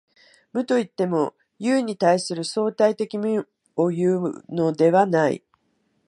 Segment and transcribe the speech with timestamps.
[0.51, 5.43] 無といっても、有に対する相対的無をいうのではない。